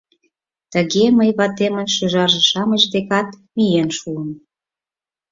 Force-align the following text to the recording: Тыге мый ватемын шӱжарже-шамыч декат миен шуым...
Тыге 0.73 1.03
мый 1.17 1.29
ватемын 1.37 1.87
шӱжарже-шамыч 1.95 2.83
декат 2.93 3.27
миен 3.55 3.89
шуым... 3.99 4.29